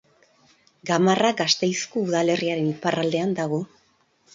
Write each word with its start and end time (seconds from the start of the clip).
Gamarra 0.91 1.31
Gasteizko 1.43 2.03
udalerriaren 2.07 2.75
iparraldean 2.77 3.41
dago. 3.43 3.67